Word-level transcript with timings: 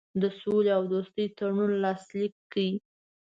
د 0.21 0.23
سولي 0.39 0.71
او 0.77 0.83
دوستي 0.91 1.25
تړون 1.37 1.71
لاسلیک 1.83 2.33
کړ. 2.51 2.67